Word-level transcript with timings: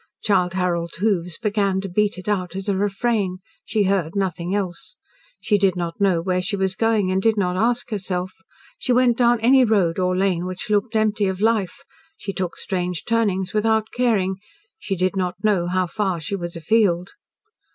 Childe 0.23 0.53
Harold's 0.53 0.95
hoofs 0.97 1.37
began 1.37 1.79
to 1.81 1.87
beat 1.87 2.17
it 2.17 2.27
out 2.27 2.55
as 2.55 2.67
a 2.67 2.75
refrain. 2.75 3.37
She 3.63 3.83
heard 3.83 4.15
nothing 4.15 4.55
else. 4.55 4.97
She 5.39 5.59
did 5.59 5.75
not 5.75 6.01
know 6.01 6.23
where 6.23 6.41
she 6.41 6.55
was 6.55 6.73
going 6.73 7.11
and 7.11 7.21
did 7.21 7.37
not 7.37 7.55
ask 7.55 7.91
herself. 7.91 8.33
She 8.79 8.91
went 8.91 9.15
down 9.15 9.39
any 9.41 9.63
road 9.63 9.99
or 9.99 10.17
lane 10.17 10.47
which 10.47 10.71
looked 10.71 10.95
empty 10.95 11.27
of 11.27 11.39
life, 11.39 11.83
she 12.17 12.33
took 12.33 12.57
strange 12.57 13.05
turnings, 13.05 13.53
without 13.53 13.89
caring; 13.93 14.37
she 14.79 14.95
did 14.95 15.15
not 15.15 15.35
know 15.43 15.67
how 15.67 15.85
far 15.85 16.19
she 16.19 16.35
was 16.35 16.55
afield. 16.55 17.11